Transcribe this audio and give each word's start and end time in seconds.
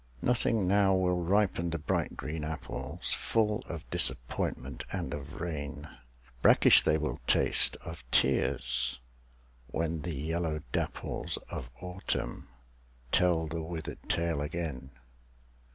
Nothing 0.23 0.67
now 0.67 0.95
will 0.95 1.21
ripen 1.23 1.69
the 1.69 1.77
bright 1.77 2.17
green 2.17 2.43
apples, 2.43 3.13
Full 3.13 3.59
of 3.67 3.87
disappointment 3.91 4.83
and 4.91 5.13
of 5.13 5.39
rain, 5.39 5.87
Brackish 6.41 6.81
they 6.81 6.97
will 6.97 7.19
taste, 7.27 7.75
of 7.85 8.03
tears, 8.09 8.99
when 9.67 10.01
the 10.01 10.15
yellow 10.15 10.63
dapples 10.71 11.37
Of 11.51 11.69
Autumn 11.83 12.47
tell 13.11 13.45
the 13.45 13.61
withered 13.61 14.09
tale 14.09 14.41
again. 14.41 14.89